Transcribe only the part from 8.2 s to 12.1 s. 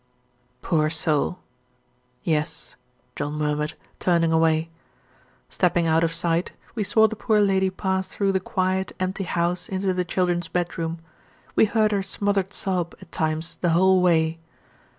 the quiet, empty house into the children's bed room. We heard her